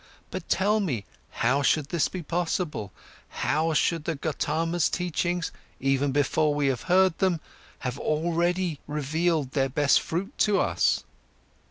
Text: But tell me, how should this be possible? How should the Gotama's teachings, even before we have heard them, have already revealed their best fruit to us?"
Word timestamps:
But 0.31 0.49
tell 0.49 0.79
me, 0.79 1.05
how 1.29 1.61
should 1.61 1.89
this 1.89 2.07
be 2.09 2.23
possible? 2.23 2.91
How 3.45 3.71
should 3.75 4.05
the 4.05 4.15
Gotama's 4.15 4.89
teachings, 4.89 5.51
even 5.79 6.11
before 6.11 6.55
we 6.55 6.65
have 6.69 6.81
heard 6.89 7.19
them, 7.19 7.39
have 7.81 7.99
already 7.99 8.79
revealed 8.87 9.51
their 9.51 9.69
best 9.69 9.99
fruit 10.01 10.35
to 10.39 10.59
us?" 10.59 11.03